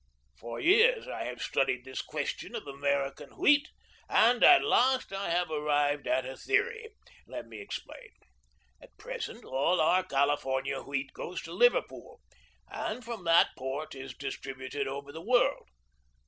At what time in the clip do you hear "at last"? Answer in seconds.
4.43-5.13